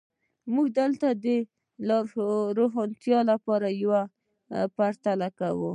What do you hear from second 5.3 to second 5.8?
کوو.